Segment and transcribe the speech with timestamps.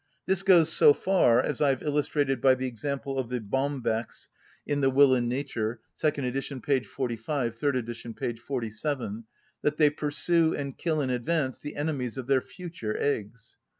[0.25, 4.29] This goes so far, as I have illustrated by the example of the Bombex
[4.65, 6.63] in "The Will in Nature" (second edit.
[6.63, 6.79] p.
[6.81, 8.15] 45, third edit.
[8.17, 8.33] p.
[8.33, 9.25] 47),
[9.61, 13.57] that they pursue and kill in advance the enemies of their future eggs.